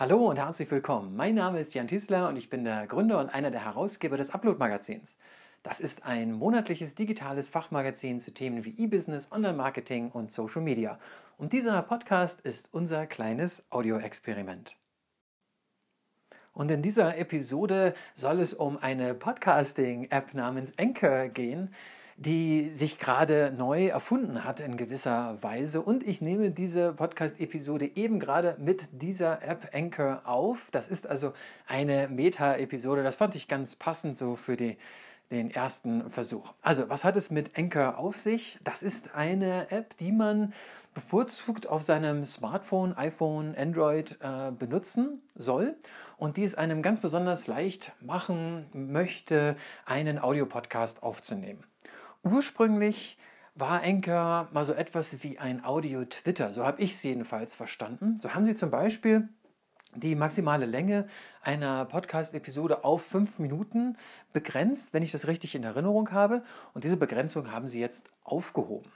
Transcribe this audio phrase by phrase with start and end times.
[0.00, 1.14] Hallo und herzlich willkommen.
[1.14, 4.30] Mein Name ist Jan Tiesler und ich bin der Gründer und einer der Herausgeber des
[4.30, 5.18] Upload-Magazins.
[5.62, 10.98] Das ist ein monatliches digitales Fachmagazin zu Themen wie E-Business, Online-Marketing und Social Media.
[11.36, 14.74] Und dieser Podcast ist unser kleines Audio-Experiment.
[16.54, 21.74] Und in dieser Episode soll es um eine Podcasting-App namens Anchor gehen,
[22.20, 25.80] die sich gerade neu erfunden hat in gewisser Weise.
[25.80, 30.68] Und ich nehme diese Podcast-Episode eben gerade mit dieser App Anchor auf.
[30.70, 31.32] Das ist also
[31.66, 33.02] eine Meta-Episode.
[33.02, 34.76] Das fand ich ganz passend so für die,
[35.30, 36.52] den ersten Versuch.
[36.60, 38.58] Also, was hat es mit Anchor auf sich?
[38.64, 40.52] Das ist eine App, die man
[40.92, 45.74] bevorzugt auf seinem Smartphone, iPhone, Android äh, benutzen soll
[46.18, 49.56] und die es einem ganz besonders leicht machen möchte,
[49.86, 51.64] einen Audiopodcast aufzunehmen.
[52.22, 53.16] Ursprünglich
[53.54, 58.18] war Anchor mal so etwas wie ein Audio-Twitter, so habe ich es jedenfalls verstanden.
[58.20, 59.28] So haben sie zum Beispiel
[59.94, 61.08] die maximale Länge
[61.42, 63.96] einer Podcast-Episode auf fünf Minuten
[64.32, 66.42] begrenzt, wenn ich das richtig in Erinnerung habe.
[66.74, 68.90] Und diese Begrenzung haben sie jetzt aufgehoben.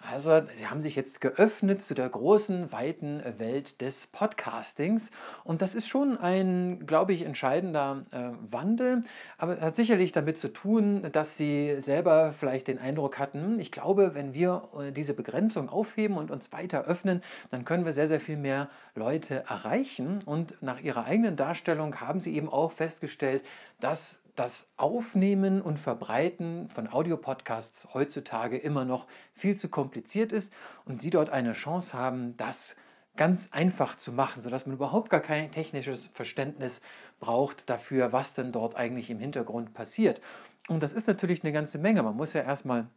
[0.00, 5.10] Also sie haben sich jetzt geöffnet zu der großen, weiten Welt des Podcastings.
[5.42, 9.02] Und das ist schon ein, glaube ich, entscheidender äh, Wandel.
[9.38, 14.14] Aber hat sicherlich damit zu tun, dass sie selber vielleicht den Eindruck hatten, ich glaube,
[14.14, 18.20] wenn wir äh, diese Begrenzung aufheben und uns weiter öffnen, dann können wir sehr, sehr
[18.20, 20.20] viel mehr Leute erreichen.
[20.24, 23.44] Und nach ihrer eigenen Darstellung haben sie eben auch festgestellt,
[23.80, 30.52] dass das Aufnehmen und Verbreiten von Audiopodcasts heutzutage immer noch viel zu kompliziert ist
[30.84, 32.76] und Sie dort eine Chance haben, das
[33.16, 36.80] ganz einfach zu machen, sodass man überhaupt gar kein technisches Verständnis
[37.18, 40.20] braucht dafür, was denn dort eigentlich im Hintergrund passiert.
[40.68, 42.02] Und das ist natürlich eine ganze Menge.
[42.02, 42.88] Man muss ja erstmal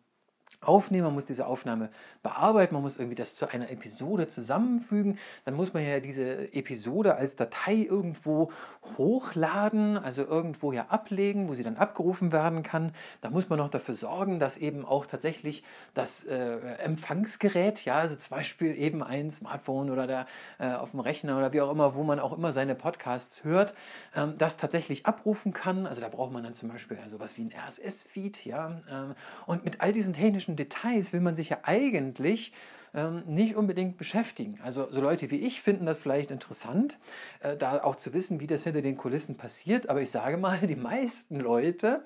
[0.62, 1.90] aufnehmen, man muss diese Aufnahme
[2.22, 5.18] bearbeiten, man muss irgendwie das zu einer Episode zusammenfügen.
[5.46, 8.52] Dann muss man ja diese Episode als Datei irgendwo
[8.98, 12.94] hochladen, also irgendwo ja ablegen, wo sie dann abgerufen werden kann.
[13.22, 15.64] Da muss man noch dafür sorgen, dass eben auch tatsächlich
[15.96, 20.28] das äh, Empfangsgerät, ja, also zum Beispiel eben ein Smartphone oder der,
[20.60, 23.74] äh, auf dem Rechner oder wie auch immer, wo man auch immer seine Podcasts hört,
[24.16, 25.88] ähm, das tatsächlich abrufen kann.
[25.88, 28.82] Also da braucht man dann zum Beispiel ja, sowas wie ein RSS-Feed, ja.
[28.90, 29.16] Ähm,
[29.48, 32.52] und mit all diesen technischen technischen Details will man sich ja eigentlich
[32.96, 34.60] ähm, nicht unbedingt beschäftigen.
[34.64, 36.98] Also so Leute wie ich finden das vielleicht interessant,
[37.42, 39.88] äh, da auch zu wissen, wie das hinter den Kulissen passiert.
[39.88, 42.04] Aber ich sage mal, die meisten Leute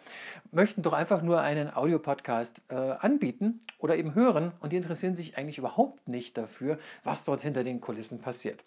[0.51, 5.38] möchten doch einfach nur einen Audiopodcast äh, anbieten oder eben hören und die interessieren sich
[5.38, 8.66] eigentlich überhaupt nicht dafür, was dort hinter den Kulissen passiert.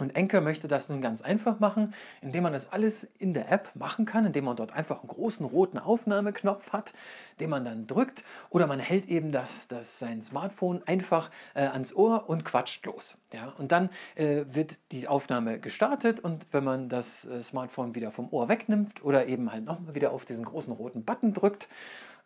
[0.00, 3.70] Und Anchor möchte das nun ganz einfach machen, indem man das alles in der App
[3.74, 6.92] machen kann, indem man dort einfach einen großen roten Aufnahmeknopf hat,
[7.38, 11.94] den man dann drückt, oder man hält eben das, das sein Smartphone einfach äh, ans
[11.94, 13.18] Ohr und quatscht los.
[13.32, 13.52] Ja?
[13.58, 18.28] Und dann äh, wird die Aufnahme gestartet und wenn man das äh, Smartphone wieder vom
[18.30, 21.68] Ohr wegnimmt oder eben halt nochmal wieder auf diesen großen roten Button drückt,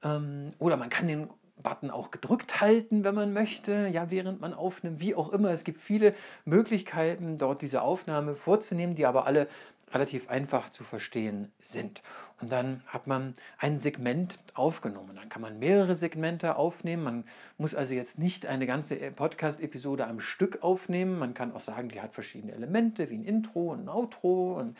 [0.02, 1.28] ähm, oder man kann den
[1.62, 5.50] Button auch gedrückt halten, wenn man möchte, ja, während man aufnimmt, wie auch immer.
[5.50, 9.48] Es gibt viele Möglichkeiten, dort diese Aufnahme vorzunehmen, die aber alle
[9.92, 12.02] relativ einfach zu verstehen sind.
[12.40, 15.14] Und dann hat man ein Segment aufgenommen.
[15.14, 17.04] Dann kann man mehrere Segmente aufnehmen.
[17.04, 17.24] Man
[17.58, 21.18] muss also jetzt nicht eine ganze Podcast-Episode am Stück aufnehmen.
[21.18, 24.76] Man kann auch sagen, die hat verschiedene Elemente, wie ein Intro, ein Outro und,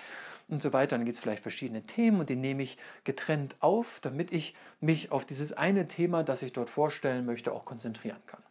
[0.49, 0.97] und so weiter.
[0.97, 5.12] Dann gibt es vielleicht verschiedene Themen und die nehme ich getrennt auf, damit ich mich
[5.12, 8.43] auf dieses eine Thema, das ich dort vorstellen möchte, auch konzentrieren kann.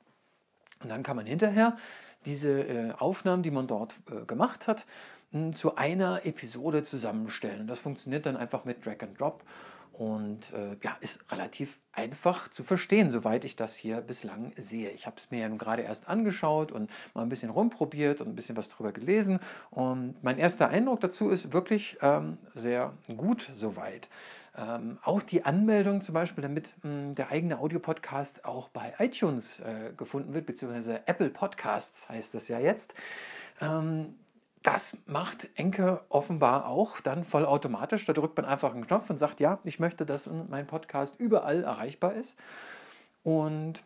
[0.82, 1.78] Und dann kann man hinterher
[2.26, 4.86] diese äh, Aufnahmen, die man dort äh, gemacht hat,
[5.56, 7.66] zu einer Episode zusammenstellen.
[7.66, 9.44] Das funktioniert dann einfach mit Drag and Drop
[9.94, 14.90] und äh, ja, ist relativ einfach zu verstehen, soweit ich das hier bislang sehe.
[14.90, 18.36] Ich habe es mir nun gerade erst angeschaut und mal ein bisschen rumprobiert und ein
[18.36, 19.40] bisschen was drüber gelesen.
[19.70, 24.10] Und mein erster Eindruck dazu ist wirklich ähm, sehr gut soweit.
[24.56, 29.60] Ähm, auch die Anmeldung zum Beispiel, damit mh, hm, der eigene Audiopodcast auch bei iTunes
[29.60, 32.94] äh, gefunden wird, beziehungsweise Apple Podcasts heißt das ja jetzt.
[33.62, 34.16] Ähm,
[34.64, 38.06] das macht Enke offenbar auch dann vollautomatisch.
[38.06, 41.64] Da drückt man einfach einen Knopf und sagt, ja, ich möchte, dass mein Podcast überall
[41.64, 42.40] erreichbar ist.
[43.24, 43.84] Und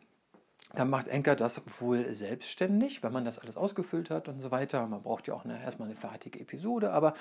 [0.74, 4.86] dann macht Enker das wohl selbstständig, wenn man das alles ausgefüllt hat und so weiter.
[4.86, 7.16] Man braucht ja auch eine, erstmal eine fertige Episode, aber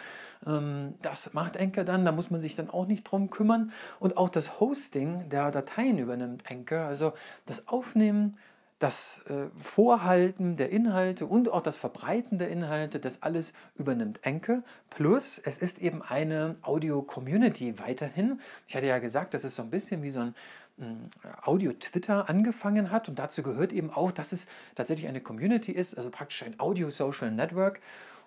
[0.46, 2.04] ähm, das macht Enker dann.
[2.04, 3.72] Da muss man sich dann auch nicht drum kümmern.
[4.00, 6.86] Und auch das Hosting der Dateien übernimmt Enker.
[6.86, 7.14] Also
[7.46, 8.36] das Aufnehmen
[8.78, 14.62] das äh, Vorhalten der Inhalte und auch das Verbreiten der Inhalte, das alles übernimmt Enke.
[14.90, 18.40] Plus, es ist eben eine Audio-Community weiterhin.
[18.68, 20.34] Ich hatte ja gesagt, das ist so ein bisschen wie so ein
[20.78, 21.02] hm,
[21.42, 26.10] Audio-Twitter angefangen hat und dazu gehört eben auch, dass es tatsächlich eine Community ist, also
[26.10, 27.80] praktisch ein Audio-Social Network.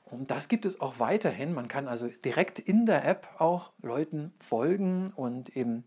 [0.06, 1.54] Und das gibt es auch weiterhin.
[1.54, 5.84] Man kann also direkt in der App auch Leuten folgen und eben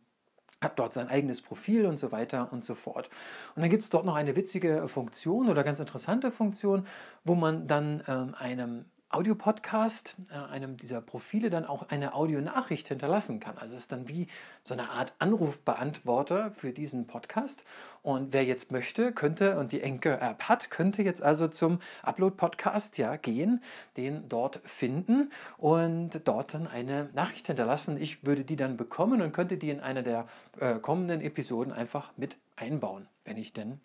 [0.62, 3.10] hat dort sein eigenes Profil und so weiter und so fort.
[3.54, 6.86] Und dann gibt es dort noch eine witzige Funktion oder ganz interessante Funktion,
[7.24, 13.40] wo man dann ähm, einem Audiopodcast, äh, einem dieser Profile, dann auch eine Audionachricht hinterlassen
[13.40, 13.58] kann.
[13.58, 14.26] Also es ist dann wie
[14.64, 17.64] so eine Art Anrufbeantworter für diesen Podcast.
[18.02, 23.16] Und wer jetzt möchte, könnte und die Enke-App hat, könnte jetzt also zum Upload-Podcast ja
[23.16, 23.62] gehen,
[23.96, 28.00] den dort finden und dort dann eine Nachricht hinterlassen.
[28.00, 30.26] Ich würde die dann bekommen und könnte die in einer der
[30.58, 33.80] äh, kommenden Episoden einfach mit einbauen, wenn ich denn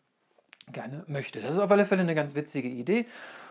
[0.71, 1.41] gerne möchte.
[1.41, 3.05] Das ist auf alle Fälle eine ganz witzige Idee.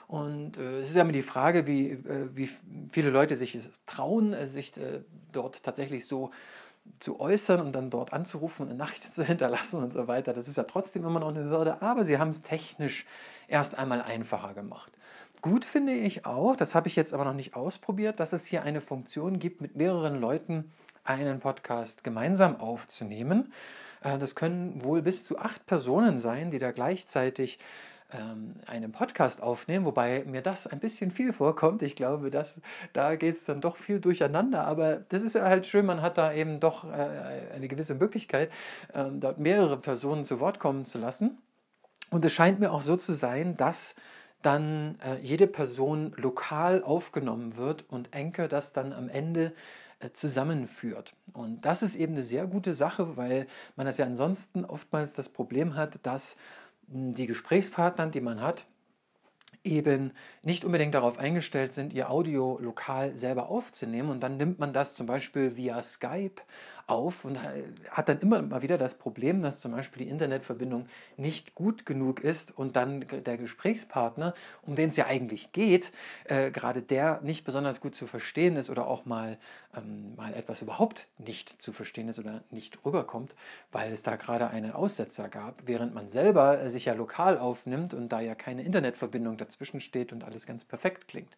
[0.09, 2.49] Und äh, es ist ja immer die Frage, wie, äh, wie
[2.91, 5.01] viele Leute sich trauen, äh, sich äh,
[5.33, 6.31] dort tatsächlich so
[7.01, 10.33] zu äußern und dann dort anzurufen und eine Nachricht zu hinterlassen und so weiter.
[10.33, 13.07] Das ist ja trotzdem immer noch eine Hürde, aber sie haben es technisch
[13.49, 14.93] erst einmal einfacher gemacht.
[15.43, 18.63] Gut finde ich auch, das habe ich jetzt aber noch nicht ausprobiert, dass es hier
[18.63, 20.73] eine Funktion gibt, mit mehreren Leuten
[21.05, 23.53] einen Podcast gemeinsam aufzunehmen.
[24.07, 27.59] Äh, das können wohl bis zu acht Personen sein, die da gleichzeitig
[28.13, 31.83] ähm, einen Podcast aufnehmen, wobei mir das ein bisschen viel vorkommt.
[31.83, 32.61] Ich glaube, dass,
[32.93, 36.19] da geht es dann doch viel durcheinander, aber das ist ja halt schön, man hat
[36.19, 38.51] da eben doch äh, eine gewisse Möglichkeit,
[38.95, 41.39] ähm, dort mehrere Personen zu Wort kommen zu lassen.
[42.11, 43.97] Und es scheint mir auch so zu sein, dass
[44.43, 49.53] dann äh, jede Person lokal aufgenommen wird und Enke das dann am Ende
[50.13, 51.15] zusammenführt.
[51.33, 53.47] Und das ist eben eine sehr gute Sache, weil
[53.77, 56.37] man das ja ansonsten oftmals das Problem hat, dass
[56.87, 58.67] die Gesprächspartner, die man hat,
[59.65, 60.13] eben
[60.43, 64.11] nicht unbedingt darauf eingestellt sind, ihr Audio lokal selber aufzunehmen.
[64.11, 66.41] Und dann nimmt man das zum Beispiel via Skype
[66.87, 67.39] auf und
[67.91, 70.87] hat dann immer mal wieder das Problem, dass zum Beispiel die Internetverbindung
[71.17, 75.93] nicht gut genug ist und dann der Gesprächspartner, um den es ja eigentlich geht,
[76.25, 79.37] äh, gerade der nicht besonders gut zu verstehen ist oder auch mal,
[79.77, 83.35] ähm, mal etwas überhaupt nicht zu verstehen ist oder nicht rüberkommt,
[83.73, 87.95] weil es da gerade einen Aussetzer gab, während man selber äh, sich ja lokal aufnimmt
[87.95, 91.37] und da ja keine Internetverbindung dazwischen steht und alles ganz perfekt klingt.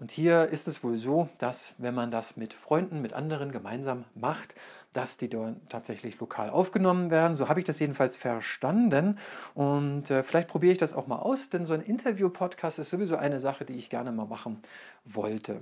[0.00, 4.04] Und hier ist es wohl so, dass wenn man das mit Freunden, mit anderen gemeinsam
[4.14, 4.54] macht,
[4.92, 7.36] dass die dort tatsächlich lokal aufgenommen werden.
[7.36, 9.18] So habe ich das jedenfalls verstanden.
[9.54, 13.16] Und äh, vielleicht probiere ich das auch mal aus, denn so ein Interview-Podcast ist sowieso
[13.16, 14.62] eine Sache, die ich gerne mal machen
[15.04, 15.60] wollte.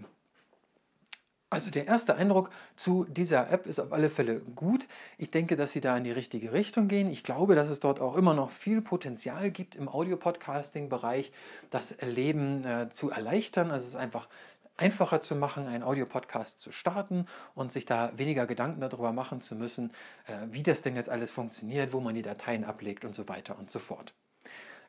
[1.49, 4.89] Also der erste Eindruck zu dieser App ist auf alle Fälle gut.
[5.17, 7.09] Ich denke, dass sie da in die richtige Richtung gehen.
[7.09, 11.31] Ich glaube, dass es dort auch immer noch viel Potenzial gibt im Audio-Podcasting-Bereich,
[11.71, 13.71] das Leben äh, zu erleichtern.
[13.71, 14.29] Also es ist einfach
[14.77, 19.55] einfacher zu machen, einen Audiopodcast zu starten und sich da weniger Gedanken darüber machen zu
[19.55, 19.93] müssen,
[20.27, 23.57] äh, wie das denn jetzt alles funktioniert, wo man die Dateien ablegt und so weiter
[23.57, 24.15] und so fort.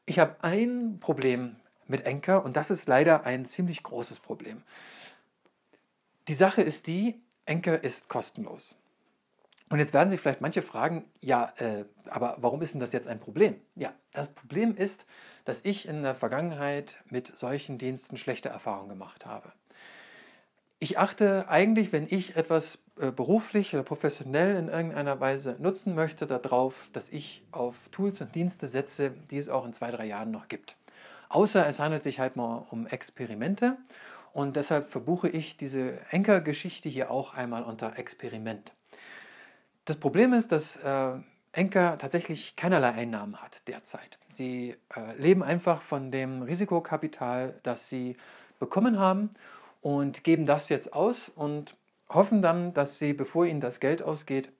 [0.07, 1.57] Ich habe ein Problem
[1.87, 4.63] mit Anchor und das ist leider ein ziemlich großes Problem.
[6.27, 8.77] Die Sache ist die, Enker ist kostenlos.
[9.69, 13.07] Und jetzt werden sich vielleicht manche fragen, ja, äh, aber warum ist denn das jetzt
[13.07, 13.55] ein Problem?
[13.75, 15.05] Ja, das Problem ist,
[15.45, 19.51] dass ich in der Vergangenheit mit solchen Diensten schlechte Erfahrungen gemacht habe.
[20.79, 26.27] Ich achte eigentlich, wenn ich etwas äh, beruflich oder professionell in irgendeiner Weise nutzen möchte,
[26.27, 30.31] darauf, dass ich auf Tools und Dienste setze, die es auch in zwei, drei Jahren
[30.31, 30.75] noch gibt.
[31.29, 33.77] Außer es handelt sich halt mal um Experimente
[34.37, 38.71] und deshalb verbuche ich diese Enker-Geschichte hier auch einmal unter Experiment.
[39.85, 41.13] Das Problem ist, dass äh,
[41.53, 44.19] Enker tatsächlich keinerlei Einnahmen hat derzeit.
[44.31, 48.15] Sie äh, leben einfach von dem Risikokapital, das sie
[48.59, 49.31] bekommen haben
[49.81, 51.75] und geben das jetzt aus und
[52.07, 54.51] hoffen dann, dass sie, bevor ihnen das Geld ausgeht,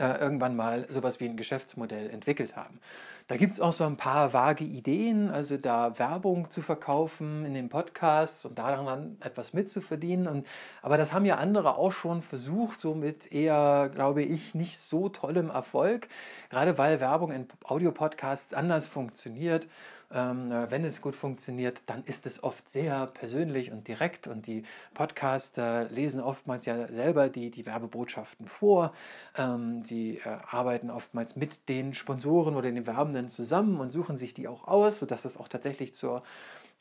[0.00, 2.80] äh, irgendwann mal sowas wie ein Geschäftsmodell entwickelt haben.
[3.28, 7.54] Da gibt es auch so ein paar vage Ideen, also da Werbung zu verkaufen in
[7.54, 10.26] den Podcasts und daran dann etwas mitzuverdienen.
[10.26, 10.46] Und,
[10.82, 15.08] aber das haben ja andere auch schon versucht, so mit eher, glaube ich, nicht so
[15.08, 16.08] tollem Erfolg,
[16.48, 19.68] gerade weil Werbung in Audiopodcasts anders funktioniert.
[20.12, 24.64] Ähm, wenn es gut funktioniert, dann ist es oft sehr persönlich und direkt und die
[24.92, 28.92] Podcaster lesen oftmals ja selber die, die Werbebotschaften vor.
[29.36, 34.34] Ähm, sie äh, arbeiten oftmals mit den Sponsoren oder den Werbenden zusammen und suchen sich
[34.34, 36.24] die auch aus, sodass es auch tatsächlich zur,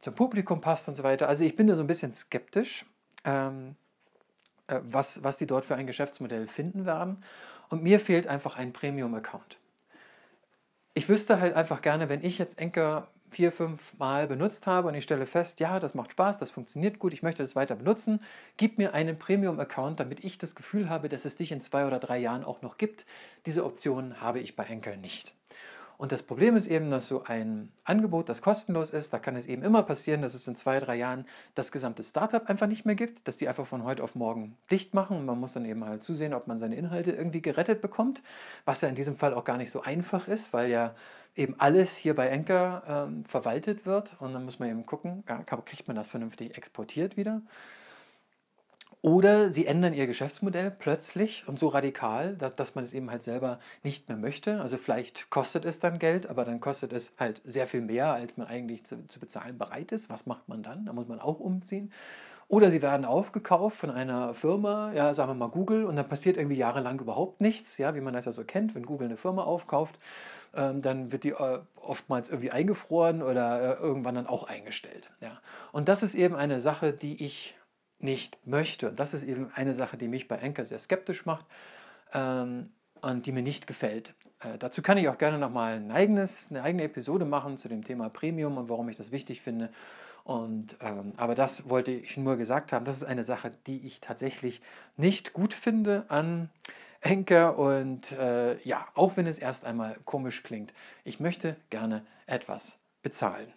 [0.01, 1.29] zum Publikum passt und so weiter.
[1.29, 2.83] Also ich bin da so ein bisschen skeptisch,
[3.25, 3.75] ähm,
[4.65, 7.23] äh, was, was die dort für ein Geschäftsmodell finden werden.
[7.69, 9.59] Und mir fehlt einfach ein Premium-Account.
[10.95, 14.95] Ich wüsste halt einfach gerne, wenn ich jetzt Enker vier, fünf Mal benutzt habe und
[14.95, 18.21] ich stelle fest, ja, das macht Spaß, das funktioniert gut, ich möchte das weiter benutzen,
[18.57, 21.99] gib mir einen Premium-Account, damit ich das Gefühl habe, dass es dich in zwei oder
[21.99, 23.05] drei Jahren auch noch gibt.
[23.45, 25.33] Diese Option habe ich bei Enkel nicht.
[25.99, 29.45] Und das Problem ist eben, dass so ein Angebot, das kostenlos ist, da kann es
[29.47, 32.95] eben immer passieren, dass es in zwei, drei Jahren das gesamte Startup einfach nicht mehr
[32.95, 35.83] gibt, dass die einfach von heute auf morgen dicht machen und man muss dann eben
[35.83, 38.21] halt zusehen, ob man seine Inhalte irgendwie gerettet bekommt,
[38.63, 40.95] was ja in diesem Fall auch gar nicht so einfach ist, weil ja
[41.39, 45.23] eben alles hier bei Anchor ähm, verwaltet wird und dann muss man eben gucken,
[45.65, 47.41] kriegt man das vernünftig exportiert wieder.
[49.01, 53.23] Oder sie ändern ihr Geschäftsmodell plötzlich und so radikal, dass, dass man es eben halt
[53.23, 54.59] selber nicht mehr möchte.
[54.59, 58.35] Also vielleicht kostet es dann Geld, aber dann kostet es halt sehr viel mehr, als
[58.35, 60.09] man eigentlich zu, zu bezahlen bereit ist.
[60.09, 60.85] Was macht man dann?
[60.85, 61.93] Da muss man auch umziehen.
[62.49, 66.35] Oder sie werden aufgekauft von einer Firma, ja, sagen wir mal Google, und dann passiert
[66.35, 69.43] irgendwie jahrelang überhaupt nichts, ja, wie man das ja so kennt, wenn Google eine Firma
[69.43, 69.99] aufkauft,
[70.53, 75.11] ähm, dann wird die äh, oftmals irgendwie eingefroren oder äh, irgendwann dann auch eingestellt.
[75.21, 75.39] Ja.
[75.71, 77.55] Und das ist eben eine Sache, die ich
[77.99, 78.89] nicht möchte.
[78.89, 81.45] Und das ist eben eine Sache, die mich bei Anchor sehr skeptisch macht
[82.13, 84.13] ähm, und die mir nicht gefällt.
[84.39, 87.83] Äh, dazu kann ich auch gerne nochmal ein eigenes, eine eigene Episode machen zu dem
[87.83, 89.69] Thema Premium und warum ich das wichtig finde.
[90.23, 92.85] Und, ähm, aber das wollte ich nur gesagt haben.
[92.85, 94.61] Das ist eine Sache, die ich tatsächlich
[94.95, 96.49] nicht gut finde an
[97.01, 97.57] Anchor.
[97.57, 103.51] Und äh, ja, auch wenn es erst einmal komisch klingt, ich möchte gerne etwas bezahlen.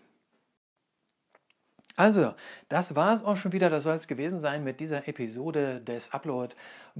[1.97, 2.35] Also,
[2.71, 3.69] das war es auch schon wieder.
[3.69, 6.55] Das soll es gewesen sein mit dieser Episode des Upload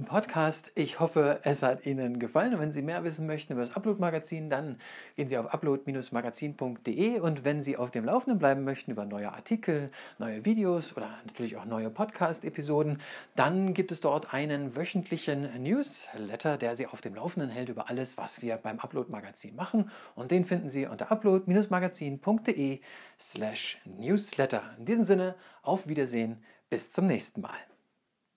[0.05, 0.71] Podcast.
[0.75, 2.53] Ich hoffe, es hat Ihnen gefallen.
[2.53, 4.79] Und wenn Sie mehr wissen möchten über das Upload Magazin, dann
[5.15, 7.19] gehen Sie auf upload-magazin.de.
[7.19, 11.57] Und wenn Sie auf dem Laufenden bleiben möchten über neue Artikel, neue Videos oder natürlich
[11.57, 12.99] auch neue Podcast-Episoden,
[13.35, 18.17] dann gibt es dort einen wöchentlichen Newsletter, der Sie auf dem Laufenden hält über alles,
[18.17, 19.89] was wir beim Upload Magazin machen.
[20.15, 22.79] Und den finden Sie unter upload-magazin.de
[23.19, 24.63] slash newsletter.
[24.83, 27.55] In diesem Sinne, auf Wiedersehen, bis zum nächsten Mal.